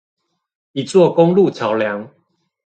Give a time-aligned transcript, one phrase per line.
[0.71, 2.09] 一座公路橋梁